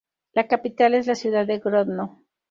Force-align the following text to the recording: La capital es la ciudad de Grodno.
La 0.33 0.47
capital 0.47 0.95
es 0.95 1.05
la 1.05 1.13
ciudad 1.13 1.45
de 1.45 1.59
Grodno. 1.59 2.23